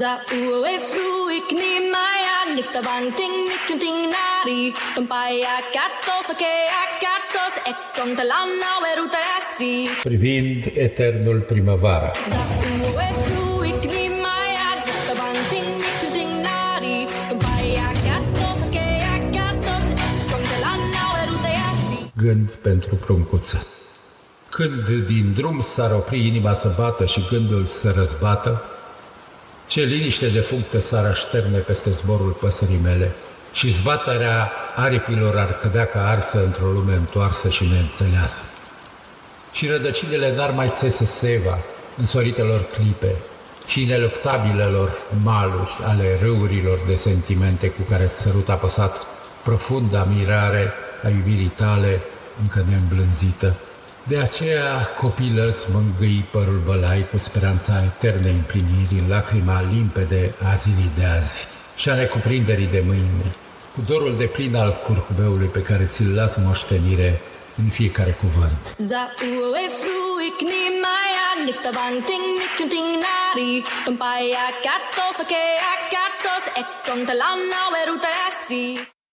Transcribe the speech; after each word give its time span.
Za 0.00 0.12
ue 0.32 0.74
fruik 0.90 1.48
ni 1.60 1.72
maya 1.92 2.38
nifta 2.54 2.80
vanting 2.86 3.36
nikunting 3.50 4.00
nari 4.14 4.72
Tumpaya 4.94 5.56
katos 5.74 6.28
ake 6.32 6.52
akatos 6.84 7.54
e 7.70 7.72
contalana 7.96 8.70
weruta 8.82 9.20
asi 9.38 9.74
privind 10.08 10.60
eternul 10.86 11.40
primăvara. 11.40 12.10
Za 12.32 12.42
ue 12.96 13.08
fruik 13.24 13.82
ni 13.94 14.06
maya 14.24 14.70
nifta 14.84 15.12
vanting 15.20 15.68
nikunting 15.84 16.32
nari 16.46 16.96
Tumpaya 17.28 17.88
katos 18.08 18.58
ake 18.66 18.86
akatos 19.16 19.86
e 20.04 20.08
contalana 20.32 21.02
weruta 21.14 21.50
asi 21.70 21.98
Gând 22.22 22.50
pentru 22.50 22.94
pruncuță. 22.94 23.66
Când 24.48 24.84
din 25.06 25.32
drum 25.36 25.60
s-ar 25.60 25.92
opri 25.92 26.26
inima 26.26 26.52
să 26.52 26.74
bată 26.78 27.04
și 27.06 27.26
gândul 27.30 27.66
să 27.66 27.92
răzbată, 27.96 28.62
ce 29.72 29.82
liniște 29.82 30.28
de 30.28 30.40
functă 30.40 30.80
s-ar 30.80 31.04
așterne 31.04 31.58
peste 31.58 31.90
zborul 31.90 32.36
păsării 32.40 32.80
mele 32.82 33.14
și 33.52 33.74
zbaterea 33.74 34.52
aripilor 34.76 35.36
ar 35.38 35.58
cădea 35.58 35.86
ca 35.86 36.08
arsă 36.08 36.44
într-o 36.44 36.66
lume 36.66 36.94
întoarsă 36.94 37.48
și 37.48 37.64
neînțeleasă. 37.64 38.42
Și 39.52 39.66
rădăcinile 39.66 40.34
n-ar 40.34 40.50
mai 40.50 40.68
țese 40.68 41.04
seva 41.04 41.58
însoritelor 41.98 42.64
clipe 42.72 43.14
și 43.66 43.82
ineluctabilelor 43.82 44.90
maluri 45.22 45.78
ale 45.82 46.18
râurilor 46.22 46.78
de 46.86 46.94
sentimente 46.94 47.68
cu 47.68 47.82
care 47.90 48.06
ți 48.06 48.20
sărut 48.20 48.48
apăsat 48.48 48.96
profunda 49.42 50.08
mirare 50.16 50.72
a 51.04 51.08
iubirii 51.08 51.52
tale 51.56 52.00
încă 52.42 52.64
neîmblânzită. 52.68 53.54
De 54.08 54.18
aceea, 54.18 54.88
copilă, 55.00 55.48
îți 55.48 55.66
mângâi 55.72 56.24
părul 56.30 56.62
bălai 56.66 57.06
cu 57.10 57.18
speranța 57.18 57.72
eternei 57.90 58.32
împliniri 58.32 58.94
în 59.02 59.08
lacrima 59.08 59.62
limpede 59.72 60.34
a 60.50 60.54
zilei 60.54 60.90
de 60.98 61.04
azi 61.04 61.46
și 61.76 61.88
a 61.88 61.94
necuprinderii 61.94 62.66
de 62.66 62.82
mâine, 62.86 63.26
cu 63.74 63.80
dorul 63.86 64.16
de 64.16 64.24
plin 64.24 64.54
al 64.56 64.72
curcubeului 64.86 65.46
pe 65.46 65.62
care 65.62 65.84
ți-l 65.84 66.14
las 66.14 66.36
moștenire 66.36 67.20
în 67.62 67.68
fiecare 67.68 68.12
cuvânt. 68.22 68.62
Za 68.90 69.02
ue 69.50 69.64
fruik 69.80 70.38
ni 70.50 70.64
maya 70.84 71.28
nifta 71.44 71.70
vanting 71.78 72.26
nikunting 72.40 72.90
nari 73.04 73.62
Tumpaya 73.84 74.46
katos 74.64 75.18
ake 75.22 75.44
akatos 75.74 76.44
e 76.60 76.62
contalana 76.86 77.60
weruta 77.72 78.10
asi 78.28 78.64